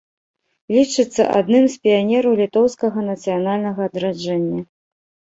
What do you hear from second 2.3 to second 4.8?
літоўскага нацыянальнага адраджэння.